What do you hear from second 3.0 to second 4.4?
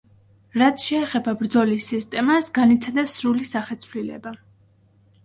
სრული სახეცვლილება.